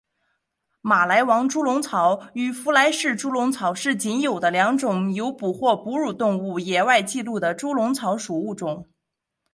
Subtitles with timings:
[0.81, 8.89] 马来王猪笼草与莱佛士猪笼草是仅有的两种有捕获哺乳动物野外记录的猪笼草属物种。